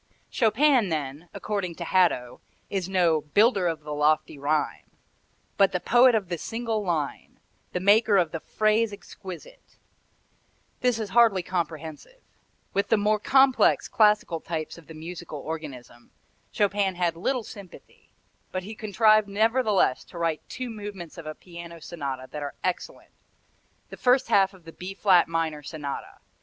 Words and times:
Chopin 0.31 0.89
then, 0.89 1.29
according 1.31 1.75
to 1.75 1.83
Hadow, 1.83 2.39
is 2.71 2.89
no 2.89 3.21
"builder 3.21 3.67
of 3.67 3.81
the 3.81 3.93
lofty 3.93 4.39
rhyme," 4.39 4.89
but 5.57 5.73
the 5.73 5.79
poet 5.79 6.15
of 6.15 6.27
the 6.27 6.39
single 6.39 6.83
line, 6.83 7.39
the 7.71 7.79
maker 7.79 8.17
of 8.17 8.31
the 8.31 8.39
phrase 8.39 8.91
exquisite. 8.91 9.77
This 10.79 10.97
is 10.97 11.11
hardly 11.11 11.43
comprehensive. 11.43 12.23
With 12.73 12.87
the 12.87 12.97
more 12.97 13.19
complex, 13.19 13.87
classical 13.87 14.39
types 14.39 14.75
of 14.75 14.87
the 14.87 14.95
musical 14.95 15.37
organism 15.37 16.09
Chopin 16.51 16.95
had 16.95 17.15
little 17.15 17.43
sympathy, 17.43 18.09
but 18.51 18.63
he 18.63 18.73
contrived 18.73 19.27
nevertheless 19.27 20.03
to 20.05 20.17
write 20.17 20.41
two 20.49 20.71
movements 20.71 21.19
of 21.19 21.27
a 21.27 21.35
piano 21.35 21.79
sonata 21.79 22.27
that 22.31 22.41
are 22.41 22.55
excellent 22.63 23.11
the 23.91 23.97
first 23.97 24.29
half 24.29 24.55
of 24.55 24.65
the 24.65 24.73
B 24.73 24.95
flat 24.95 25.27
minor 25.27 25.61
Sonata. 25.61 26.17